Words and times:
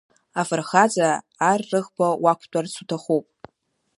Афырхаҵа, 0.39 1.09
ар 1.49 1.59
рыӷба 1.69 2.07
уақәтәарц 2.23 2.73
уҭахуп. 2.81 3.25